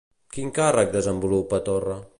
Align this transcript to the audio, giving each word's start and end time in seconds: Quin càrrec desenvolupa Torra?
Quin 0.37 0.53
càrrec 0.55 0.91
desenvolupa 0.97 1.61
Torra? 1.71 2.05